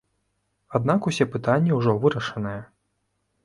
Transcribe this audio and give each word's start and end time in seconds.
Аднак 0.79 1.09
усе 1.11 1.29
пытанні 1.35 1.77
ўжо 1.79 1.95
вырашаныя. 2.07 2.61